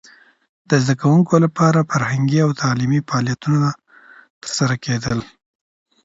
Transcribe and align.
د 0.69 0.71
زده 0.83 0.95
کوونکو 1.01 1.33
لپاره 1.45 1.87
فرهنګي 1.91 2.39
او 2.45 2.49
تعلیمي 2.61 2.99
فعالیتونه 3.09 3.69
ترسره 4.41 4.75
کېدل. 4.85 5.19